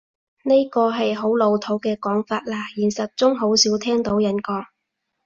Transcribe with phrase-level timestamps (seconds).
[0.45, 4.65] 呢個係好老土嘅講法喇，現實中好少聽到人講